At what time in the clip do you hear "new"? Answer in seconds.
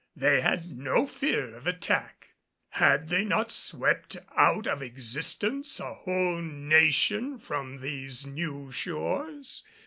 8.25-8.71